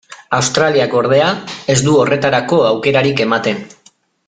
[0.35, 1.27] Australiak, ordea,
[1.75, 3.63] ez du horretarako aukerarik ematen.